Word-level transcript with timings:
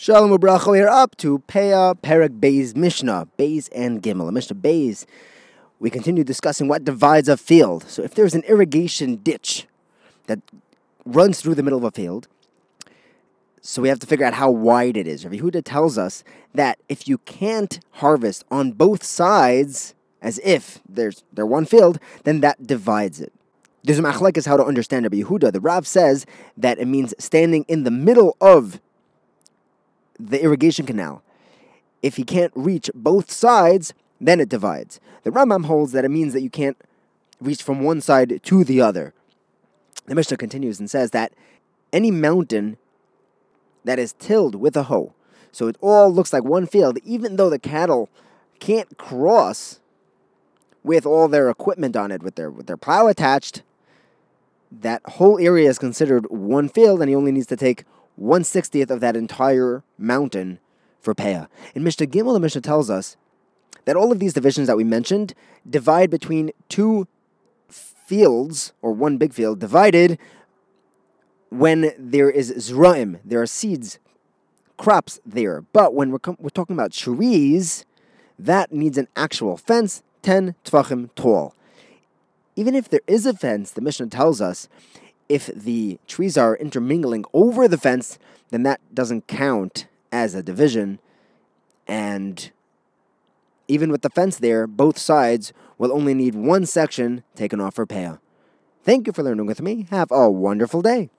Shalom 0.00 0.30
Ubracha, 0.30 0.70
we 0.70 0.78
are 0.78 0.86
up 0.88 1.16
to 1.16 1.40
Peah 1.48 2.00
Perek 2.00 2.38
Beis 2.38 2.76
Mishnah, 2.76 3.26
Beis 3.36 3.68
and 3.74 4.00
Gimel. 4.00 4.32
Mishnah 4.32 4.54
Beis, 4.54 5.06
we 5.80 5.90
continue 5.90 6.22
discussing 6.22 6.68
what 6.68 6.84
divides 6.84 7.28
a 7.28 7.36
field. 7.36 7.82
So 7.88 8.04
if 8.04 8.14
there's 8.14 8.32
an 8.32 8.44
irrigation 8.44 9.16
ditch 9.16 9.66
that 10.28 10.38
runs 11.04 11.40
through 11.40 11.56
the 11.56 11.64
middle 11.64 11.80
of 11.80 11.84
a 11.84 11.90
field, 11.90 12.28
so 13.60 13.82
we 13.82 13.88
have 13.88 13.98
to 13.98 14.06
figure 14.06 14.24
out 14.24 14.34
how 14.34 14.52
wide 14.52 14.96
it 14.96 15.08
is. 15.08 15.24
Rabbi 15.24 15.38
Yehuda 15.38 15.64
tells 15.64 15.98
us 15.98 16.22
that 16.54 16.78
if 16.88 17.08
you 17.08 17.18
can't 17.18 17.80
harvest 17.94 18.44
on 18.52 18.70
both 18.70 19.02
sides, 19.02 19.96
as 20.22 20.38
if 20.44 20.78
there's 20.88 21.24
they're 21.32 21.44
one 21.44 21.64
field, 21.64 21.98
then 22.22 22.40
that 22.42 22.64
divides 22.64 23.20
it. 23.20 23.32
There's 23.82 23.98
a 23.98 24.02
machlekes 24.02 24.46
how 24.46 24.58
to 24.58 24.64
understand 24.64 25.06
Rabbi 25.06 25.22
Yehuda. 25.22 25.52
The 25.52 25.60
Rav 25.60 25.88
says 25.88 26.24
that 26.56 26.78
it 26.78 26.86
means 26.86 27.14
standing 27.18 27.64
in 27.66 27.82
the 27.82 27.90
middle 27.90 28.36
of 28.40 28.80
the 30.18 30.42
irrigation 30.42 30.86
canal. 30.86 31.22
If 32.02 32.16
he 32.16 32.24
can't 32.24 32.52
reach 32.54 32.90
both 32.94 33.30
sides, 33.30 33.94
then 34.20 34.40
it 34.40 34.48
divides. 34.48 35.00
The 35.24 35.30
Rambam 35.30 35.66
holds 35.66 35.92
that 35.92 36.04
it 36.04 36.10
means 36.10 36.32
that 36.32 36.42
you 36.42 36.50
can't 36.50 36.76
reach 37.40 37.62
from 37.62 37.82
one 37.82 38.00
side 38.00 38.40
to 38.42 38.64
the 38.64 38.80
other. 38.80 39.14
The 40.06 40.14
Mishnah 40.14 40.36
continues 40.36 40.80
and 40.80 40.90
says 40.90 41.10
that 41.10 41.32
any 41.92 42.10
mountain 42.10 42.76
that 43.84 43.98
is 43.98 44.14
tilled 44.14 44.54
with 44.54 44.76
a 44.76 44.84
hoe, 44.84 45.14
so 45.52 45.68
it 45.68 45.76
all 45.80 46.12
looks 46.12 46.32
like 46.32 46.44
one 46.44 46.66
field, 46.66 46.98
even 47.04 47.36
though 47.36 47.50
the 47.50 47.58
cattle 47.58 48.08
can't 48.58 48.98
cross 48.98 49.80
with 50.82 51.06
all 51.06 51.28
their 51.28 51.48
equipment 51.50 51.96
on 51.96 52.10
it, 52.10 52.22
with 52.22 52.34
their 52.34 52.50
with 52.50 52.66
their 52.66 52.76
plow 52.76 53.06
attached, 53.06 53.62
that 54.70 55.02
whole 55.06 55.38
area 55.38 55.68
is 55.68 55.78
considered 55.78 56.26
one 56.30 56.68
field, 56.68 57.00
and 57.00 57.08
he 57.08 57.16
only 57.16 57.32
needs 57.32 57.46
to 57.46 57.56
take 57.56 57.84
160th 58.20 58.90
of 58.90 59.00
that 59.00 59.16
entire 59.16 59.82
mountain 59.96 60.58
for 61.00 61.14
Peah. 61.14 61.48
In 61.74 61.84
Mishnah 61.84 62.06
Gimel, 62.06 62.34
the 62.34 62.40
Mishnah 62.40 62.60
tells 62.60 62.90
us 62.90 63.16
that 63.84 63.96
all 63.96 64.12
of 64.12 64.18
these 64.18 64.34
divisions 64.34 64.66
that 64.66 64.76
we 64.76 64.84
mentioned 64.84 65.34
divide 65.68 66.10
between 66.10 66.50
two 66.68 67.06
fields, 67.68 68.72
or 68.82 68.92
one 68.92 69.18
big 69.18 69.32
field, 69.32 69.58
divided 69.58 70.18
when 71.50 71.92
there 71.98 72.30
is 72.30 72.52
zraim, 72.52 73.20
there 73.24 73.40
are 73.40 73.46
seeds, 73.46 73.98
crops 74.76 75.20
there. 75.24 75.62
But 75.72 75.94
when 75.94 76.10
we're, 76.10 76.18
com- 76.18 76.36
we're 76.38 76.50
talking 76.50 76.74
about 76.76 76.92
trees, 76.92 77.84
that 78.38 78.72
needs 78.72 78.98
an 78.98 79.08
actual 79.16 79.56
fence, 79.56 80.02
10 80.22 80.54
tefachim 80.64 81.10
tall. 81.14 81.54
Even 82.56 82.74
if 82.74 82.88
there 82.88 83.00
is 83.06 83.26
a 83.26 83.32
fence, 83.32 83.70
the 83.70 83.80
Mishnah 83.80 84.08
tells 84.08 84.40
us 84.40 84.68
if 85.28 85.46
the 85.46 85.98
trees 86.06 86.36
are 86.36 86.56
intermingling 86.56 87.24
over 87.32 87.68
the 87.68 87.78
fence, 87.78 88.18
then 88.50 88.62
that 88.62 88.80
doesn't 88.94 89.26
count 89.26 89.86
as 90.10 90.34
a 90.34 90.42
division. 90.42 90.98
And 91.86 92.50
even 93.66 93.90
with 93.90 94.02
the 94.02 94.10
fence 94.10 94.38
there, 94.38 94.66
both 94.66 94.98
sides 94.98 95.52
will 95.76 95.92
only 95.92 96.14
need 96.14 96.34
one 96.34 96.66
section 96.66 97.22
taken 97.34 97.60
off 97.60 97.74
for 97.74 97.86
Peah. 97.86 98.18
Thank 98.82 99.06
you 99.06 99.12
for 99.12 99.22
learning 99.22 99.46
with 99.46 99.60
me. 99.60 99.86
Have 99.90 100.10
a 100.10 100.30
wonderful 100.30 100.80
day. 100.82 101.10